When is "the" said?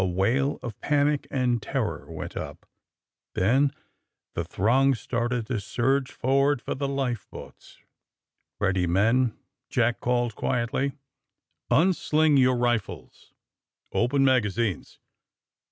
4.33-4.43, 6.73-6.87